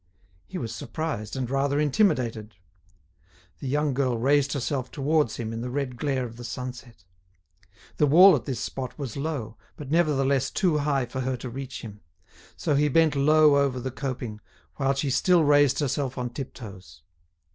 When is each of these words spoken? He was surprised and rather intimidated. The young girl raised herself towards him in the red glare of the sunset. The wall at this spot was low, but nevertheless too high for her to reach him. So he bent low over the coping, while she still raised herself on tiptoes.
He 0.47 0.57
was 0.57 0.73
surprised 0.73 1.35
and 1.35 1.47
rather 1.47 1.79
intimidated. 1.79 2.55
The 3.59 3.67
young 3.67 3.93
girl 3.93 4.17
raised 4.17 4.53
herself 4.53 4.89
towards 4.89 5.35
him 5.35 5.53
in 5.53 5.61
the 5.61 5.69
red 5.69 5.95
glare 5.95 6.25
of 6.25 6.37
the 6.37 6.43
sunset. 6.43 7.03
The 7.97 8.07
wall 8.07 8.35
at 8.35 8.45
this 8.45 8.59
spot 8.59 8.97
was 8.97 9.15
low, 9.15 9.57
but 9.77 9.91
nevertheless 9.91 10.49
too 10.49 10.79
high 10.79 11.05
for 11.05 11.19
her 11.19 11.37
to 11.37 11.51
reach 11.51 11.83
him. 11.83 12.01
So 12.55 12.73
he 12.73 12.87
bent 12.89 13.15
low 13.15 13.57
over 13.57 13.79
the 13.79 13.91
coping, 13.91 14.41
while 14.77 14.95
she 14.95 15.11
still 15.11 15.43
raised 15.43 15.77
herself 15.77 16.17
on 16.17 16.31
tiptoes. 16.31 17.03